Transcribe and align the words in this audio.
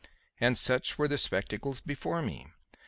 And 0.39 0.57
such 0.57 0.97
were 0.97 1.07
the 1.07 1.19
spectacles 1.19 1.79
before 1.79 2.23
me. 2.23 2.47